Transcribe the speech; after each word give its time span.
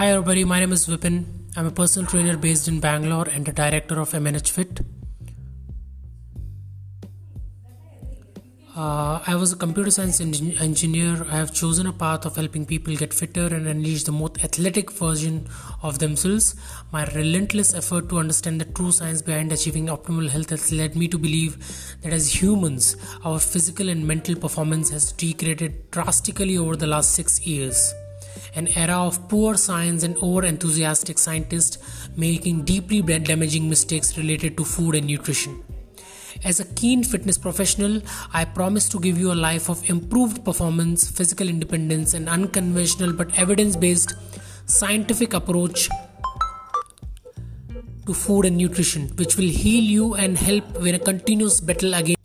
Hi 0.00 0.12
everybody, 0.12 0.44
my 0.46 0.58
name 0.60 0.72
is 0.72 0.86
Vipin. 0.86 1.26
I'm 1.58 1.66
a 1.66 1.70
personal 1.70 2.08
trainer 2.08 2.34
based 2.34 2.68
in 2.68 2.80
Bangalore 2.80 3.28
and 3.28 3.44
the 3.44 3.52
director 3.52 4.00
of 4.00 4.12
MNH 4.12 4.48
Fit. 4.48 4.80
Uh, 8.74 9.20
I 9.26 9.34
was 9.34 9.52
a 9.52 9.56
computer 9.56 9.90
science 9.90 10.18
engineer. 10.18 11.26
I 11.28 11.36
have 11.36 11.52
chosen 11.52 11.86
a 11.86 11.92
path 11.92 12.24
of 12.24 12.34
helping 12.34 12.64
people 12.64 12.96
get 12.96 13.12
fitter 13.12 13.54
and 13.54 13.68
unleash 13.68 14.04
the 14.04 14.12
most 14.12 14.42
athletic 14.42 14.90
version 14.90 15.46
of 15.82 15.98
themselves. 15.98 16.54
My 16.92 17.04
relentless 17.12 17.74
effort 17.74 18.08
to 18.08 18.20
understand 18.20 18.58
the 18.58 18.72
true 18.72 18.92
science 18.92 19.20
behind 19.20 19.52
achieving 19.52 19.88
optimal 19.88 20.30
health 20.30 20.48
has 20.48 20.72
led 20.72 20.96
me 20.96 21.08
to 21.08 21.18
believe 21.18 21.58
that 22.00 22.14
as 22.14 22.40
humans, 22.40 22.96
our 23.22 23.38
physical 23.38 23.90
and 23.90 24.08
mental 24.08 24.34
performance 24.34 24.88
has 24.88 25.12
degraded 25.12 25.90
drastically 25.90 26.56
over 26.56 26.74
the 26.74 26.86
last 26.86 27.10
six 27.10 27.46
years 27.46 27.92
an 28.54 28.68
era 28.68 28.96
of 28.96 29.28
poor 29.28 29.56
science 29.56 30.02
and 30.02 30.16
over 30.22 30.44
enthusiastic 30.44 31.18
scientists 31.18 31.78
making 32.16 32.64
deeply 32.64 33.00
damaging 33.02 33.68
mistakes 33.68 34.16
related 34.16 34.56
to 34.56 34.64
food 34.64 34.94
and 34.94 35.06
nutrition. 35.06 35.62
As 36.44 36.60
a 36.60 36.64
keen 36.64 37.02
fitness 37.04 37.36
professional, 37.36 38.00
I 38.32 38.44
promise 38.44 38.88
to 38.90 39.00
give 39.00 39.18
you 39.18 39.32
a 39.32 39.34
life 39.34 39.68
of 39.68 39.88
improved 39.90 40.44
performance, 40.44 41.10
physical 41.10 41.48
independence, 41.48 42.14
and 42.14 42.28
unconventional 42.28 43.12
but 43.12 43.36
evidence 43.38 43.76
based 43.76 44.14
scientific 44.66 45.34
approach 45.34 45.88
to 48.06 48.14
food 48.14 48.46
and 48.46 48.56
nutrition, 48.56 49.08
which 49.16 49.36
will 49.36 49.48
heal 49.48 49.84
you 49.84 50.14
and 50.14 50.38
help 50.38 50.80
win 50.80 50.94
a 50.94 50.98
continuous 50.98 51.60
battle 51.60 51.94
against. 51.94 52.19